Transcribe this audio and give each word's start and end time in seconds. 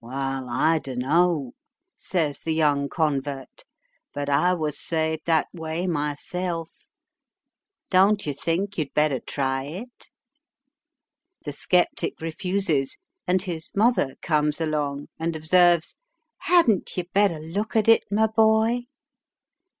"Wall, 0.00 0.48
I 0.48 0.78
dunno," 0.78 1.54
says 1.96 2.38
the 2.38 2.52
young 2.54 2.88
convert, 2.88 3.64
"but 4.14 4.30
I 4.30 4.54
was 4.54 4.78
saved 4.78 5.22
that 5.24 5.48
way 5.52 5.88
myself. 5.88 6.68
Don't 7.90 8.24
you 8.24 8.32
think 8.32 8.78
you'd 8.78 8.94
better 8.94 9.18
try 9.18 9.64
it?" 9.64 10.08
The 11.44 11.52
sceptic 11.52 12.20
refuses, 12.20 12.98
and 13.26 13.42
his 13.42 13.72
mother 13.74 14.14
"comes 14.22 14.60
along," 14.60 15.08
and 15.18 15.34
observes, 15.34 15.96
"Hadn't 16.42 16.96
you 16.96 17.02
better 17.12 17.40
look 17.40 17.74
at 17.74 17.88
it, 17.88 18.04
my 18.08 18.28
boy?" 18.28 18.84